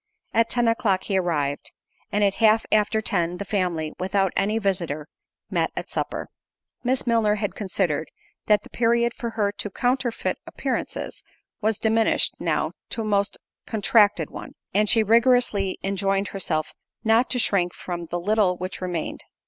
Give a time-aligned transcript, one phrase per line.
[0.33, 1.73] At ten o'clock he arrived;
[2.11, 5.07] and at half after ten the family, without any visitor,
[5.51, 6.27] met at supper.
[6.83, 8.09] Miss Milner had considered,
[8.47, 11.21] that the period for her to counterfeit appearances,
[11.61, 13.37] was diminished now to a most
[13.67, 16.73] contracted one; and she rigorously enjoined herself
[17.03, 19.21] not to shrink from the little which remained.